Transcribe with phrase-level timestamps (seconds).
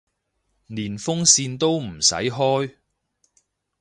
[0.65, 2.75] 連風扇都唔使開